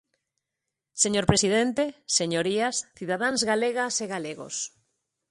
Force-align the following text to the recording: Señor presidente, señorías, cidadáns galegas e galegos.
Señor 1.03 1.25
presidente, 1.31 1.83
señorías, 2.19 2.75
cidadáns 2.97 3.41
galegas 3.51 3.93
e 4.03 4.05
galegos. 4.13 4.55